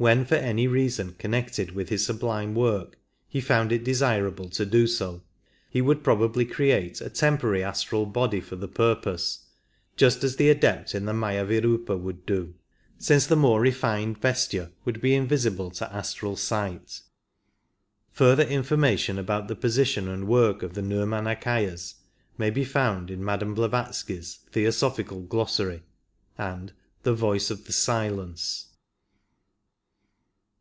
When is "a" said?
7.00-7.10